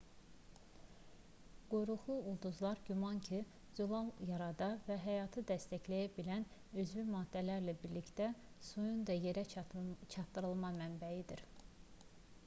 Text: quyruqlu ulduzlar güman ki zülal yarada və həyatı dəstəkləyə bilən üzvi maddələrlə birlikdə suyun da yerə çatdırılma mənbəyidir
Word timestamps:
quyruqlu 1.71 2.13
ulduzlar 2.31 2.79
güman 2.87 3.19
ki 3.27 3.41
zülal 3.81 4.07
yarada 4.29 4.69
və 4.87 4.97
həyatı 5.03 5.43
dəstəkləyə 5.53 6.07
bilən 6.17 6.47
üzvi 6.85 7.05
maddələrlə 7.11 7.77
birlikdə 7.85 8.31
suyun 8.71 9.05
da 9.13 9.19
yerə 9.29 9.45
çatdırılma 9.55 10.73
mənbəyidir 10.83 11.45